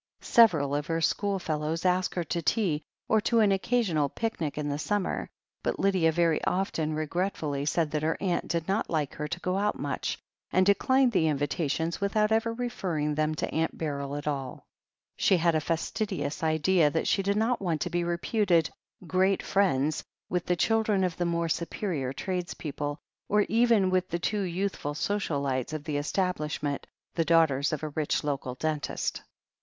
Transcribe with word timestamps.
Several 0.23 0.73
of 0.73 0.87
her 0.87 0.99
schoolfellows 0.99 1.85
asked 1.85 2.15
her 2.15 2.23
to 2.23 2.41
tea, 2.41 2.81
or 3.07 3.21
to 3.21 3.39
an 3.39 3.51
occasional 3.51 4.09
picnic 4.09 4.57
in 4.57 4.67
the 4.67 4.79
summer, 4.79 5.29
but 5.61 5.77
Lydia 5.77 6.11
very 6.11 6.43
often 6.45 6.95
regretfully 6.95 7.65
said 7.67 7.91
that 7.91 8.01
her 8.01 8.17
aunt 8.19 8.47
did 8.47 8.67
not 8.67 8.89
like 8.89 9.13
her 9.13 9.27
to 9.27 9.39
40 9.39 9.43
THE 9.43 9.47
HEEL 9.51 9.57
OF 9.57 9.59
ACHILLES 9.59 9.73
go 9.75 9.79
out 9.79 9.79
much, 9.79 10.17
and 10.51 10.65
declined 10.65 11.11
the 11.11 11.27
invitations, 11.27 12.01
without 12.01 12.31
ever 12.31 12.51
referring 12.51 13.13
them 13.13 13.35
to 13.35 13.53
Aunt 13.53 13.77
Beryl 13.77 14.15
at 14.15 14.27
all. 14.27 14.65
She 15.17 15.37
had 15.37 15.53
a 15.53 15.61
fastidious 15.61 16.41
idea 16.41 16.89
that 16.89 17.07
she 17.07 17.21
did 17.21 17.37
not 17.37 17.61
want 17.61 17.81
to 17.81 17.91
be 17.91 18.03
reputed 18.03 18.71
"great 19.05 19.43
friends" 19.43 20.03
with 20.31 20.47
the 20.47 20.55
children 20.55 21.03
of 21.03 21.15
the 21.17 21.25
more 21.25 21.47
superior 21.47 22.11
tradespeople, 22.11 22.97
or 23.29 23.41
even 23.43 23.91
with 23.91 24.09
the 24.09 24.17
two 24.17 24.41
youthful 24.41 24.95
social 24.95 25.41
lights 25.41 25.73
of 25.73 25.83
the 25.83 25.97
establishment, 25.97 26.87
the 27.13 27.23
daughters 27.23 27.71
of 27.71 27.83
a 27.83 27.89
rich 27.89 28.23
local 28.23 28.55
dentist. 28.55 29.21